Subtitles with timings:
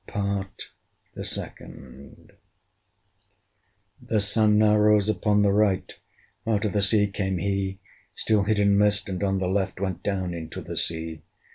[0.07, 0.63] PART
[1.13, 2.33] THE SECOND.
[4.01, 5.93] The Sun now rose upon the right:
[6.47, 7.77] Out of the sea came he,
[8.15, 11.21] Still hid in mist, and on the left Went down into the sea.